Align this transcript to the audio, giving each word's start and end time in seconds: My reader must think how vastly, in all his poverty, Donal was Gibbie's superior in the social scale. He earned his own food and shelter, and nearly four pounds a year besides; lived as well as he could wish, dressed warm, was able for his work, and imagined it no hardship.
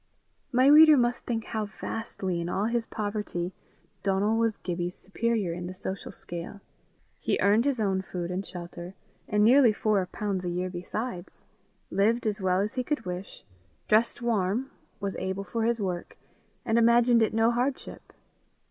My 0.51 0.65
reader 0.65 0.97
must 0.97 1.27
think 1.27 1.43
how 1.45 1.65
vastly, 1.65 2.41
in 2.41 2.49
all 2.49 2.65
his 2.65 2.87
poverty, 2.87 3.53
Donal 4.01 4.35
was 4.35 4.57
Gibbie's 4.57 4.95
superior 4.97 5.53
in 5.53 5.67
the 5.67 5.75
social 5.75 6.11
scale. 6.11 6.59
He 7.19 7.37
earned 7.39 7.65
his 7.65 7.79
own 7.79 8.01
food 8.01 8.31
and 8.31 8.43
shelter, 8.43 8.95
and 9.27 9.43
nearly 9.43 9.71
four 9.71 10.03
pounds 10.07 10.43
a 10.43 10.49
year 10.49 10.71
besides; 10.71 11.43
lived 11.91 12.25
as 12.25 12.41
well 12.41 12.61
as 12.61 12.73
he 12.73 12.83
could 12.83 13.05
wish, 13.05 13.43
dressed 13.87 14.23
warm, 14.23 14.71
was 14.99 15.15
able 15.17 15.43
for 15.43 15.65
his 15.65 15.79
work, 15.79 16.17
and 16.65 16.79
imagined 16.79 17.21
it 17.21 17.31
no 17.31 17.51
hardship. 17.51 18.11